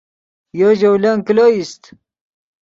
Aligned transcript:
یو 0.59 0.71
ژولن 0.79 1.17
کلو 1.27 1.45
ایست 1.51 1.83